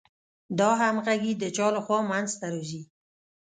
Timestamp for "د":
1.37-1.43